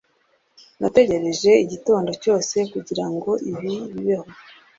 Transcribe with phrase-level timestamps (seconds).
[0.79, 4.25] nategereje igitondo cyose kugirango ibi bibeho